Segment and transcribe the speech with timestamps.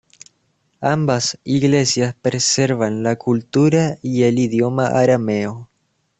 [0.91, 5.69] Ambas Iglesias preservan la cultura y el idioma arameo.